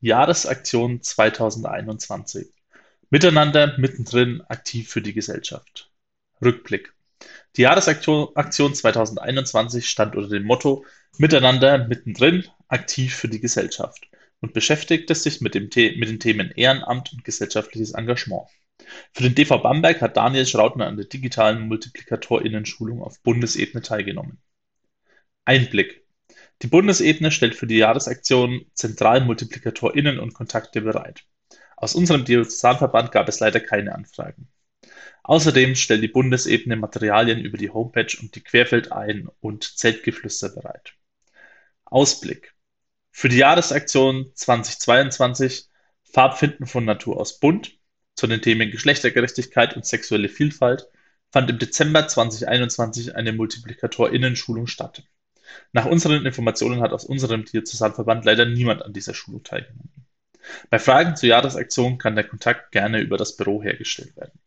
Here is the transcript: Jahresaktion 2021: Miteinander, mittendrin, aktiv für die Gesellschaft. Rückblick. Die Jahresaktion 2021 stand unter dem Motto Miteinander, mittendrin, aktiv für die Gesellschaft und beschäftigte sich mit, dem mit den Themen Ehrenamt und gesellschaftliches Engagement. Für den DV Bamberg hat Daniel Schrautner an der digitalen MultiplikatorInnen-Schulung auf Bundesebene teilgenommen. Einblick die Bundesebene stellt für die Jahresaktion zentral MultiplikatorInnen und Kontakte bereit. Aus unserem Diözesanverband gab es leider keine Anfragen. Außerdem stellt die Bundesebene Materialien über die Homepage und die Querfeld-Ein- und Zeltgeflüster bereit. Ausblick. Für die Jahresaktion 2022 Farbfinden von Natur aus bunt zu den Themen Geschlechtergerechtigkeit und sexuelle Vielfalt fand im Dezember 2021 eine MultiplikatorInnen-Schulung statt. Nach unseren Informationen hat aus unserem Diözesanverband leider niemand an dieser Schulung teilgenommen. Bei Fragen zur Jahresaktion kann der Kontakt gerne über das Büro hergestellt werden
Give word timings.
Jahresaktion 0.00 1.02
2021: 1.02 2.48
Miteinander, 3.08 3.78
mittendrin, 3.78 4.42
aktiv 4.42 4.90
für 4.90 5.00
die 5.00 5.14
Gesellschaft. 5.14 5.90
Rückblick. 6.44 6.92
Die 7.56 7.62
Jahresaktion 7.62 8.28
2021 8.74 9.88
stand 9.88 10.14
unter 10.14 10.28
dem 10.28 10.44
Motto 10.44 10.84
Miteinander, 11.16 11.88
mittendrin, 11.88 12.44
aktiv 12.68 13.14
für 13.14 13.28
die 13.28 13.40
Gesellschaft 13.40 14.08
und 14.40 14.52
beschäftigte 14.52 15.14
sich 15.14 15.40
mit, 15.40 15.54
dem 15.54 15.64
mit 15.64 16.08
den 16.10 16.20
Themen 16.20 16.50
Ehrenamt 16.50 17.14
und 17.14 17.24
gesellschaftliches 17.24 17.92
Engagement. 17.92 18.48
Für 19.14 19.22
den 19.22 19.34
DV 19.34 19.62
Bamberg 19.62 20.02
hat 20.02 20.18
Daniel 20.18 20.46
Schrautner 20.46 20.86
an 20.86 20.98
der 20.98 21.06
digitalen 21.06 21.66
MultiplikatorInnen-Schulung 21.68 23.02
auf 23.02 23.22
Bundesebene 23.22 23.80
teilgenommen. 23.80 24.42
Einblick 25.46 26.05
die 26.62 26.68
Bundesebene 26.68 27.30
stellt 27.30 27.54
für 27.54 27.66
die 27.66 27.76
Jahresaktion 27.76 28.66
zentral 28.72 29.24
MultiplikatorInnen 29.24 30.18
und 30.18 30.34
Kontakte 30.34 30.80
bereit. 30.80 31.24
Aus 31.76 31.94
unserem 31.94 32.24
Diözesanverband 32.24 33.12
gab 33.12 33.28
es 33.28 33.40
leider 33.40 33.60
keine 33.60 33.94
Anfragen. 33.94 34.48
Außerdem 35.22 35.74
stellt 35.74 36.02
die 36.02 36.08
Bundesebene 36.08 36.76
Materialien 36.76 37.40
über 37.40 37.58
die 37.58 37.70
Homepage 37.70 38.16
und 38.20 38.34
die 38.34 38.42
Querfeld-Ein- 38.42 39.28
und 39.40 39.64
Zeltgeflüster 39.64 40.50
bereit. 40.50 40.94
Ausblick. 41.84 42.54
Für 43.10 43.28
die 43.28 43.38
Jahresaktion 43.38 44.30
2022 44.34 45.66
Farbfinden 46.04 46.66
von 46.66 46.84
Natur 46.84 47.20
aus 47.20 47.40
bunt 47.40 47.78
zu 48.14 48.26
den 48.26 48.40
Themen 48.40 48.70
Geschlechtergerechtigkeit 48.70 49.76
und 49.76 49.84
sexuelle 49.84 50.28
Vielfalt 50.28 50.88
fand 51.30 51.50
im 51.50 51.58
Dezember 51.58 52.08
2021 52.08 53.14
eine 53.14 53.32
MultiplikatorInnen-Schulung 53.32 54.66
statt. 54.66 55.02
Nach 55.72 55.86
unseren 55.86 56.24
Informationen 56.26 56.80
hat 56.80 56.92
aus 56.92 57.04
unserem 57.04 57.44
Diözesanverband 57.44 58.24
leider 58.24 58.46
niemand 58.46 58.82
an 58.82 58.92
dieser 58.92 59.14
Schulung 59.14 59.42
teilgenommen. 59.42 60.06
Bei 60.70 60.78
Fragen 60.78 61.16
zur 61.16 61.28
Jahresaktion 61.28 61.98
kann 61.98 62.14
der 62.14 62.24
Kontakt 62.24 62.72
gerne 62.72 63.00
über 63.00 63.16
das 63.16 63.36
Büro 63.36 63.62
hergestellt 63.62 64.16
werden 64.16 64.38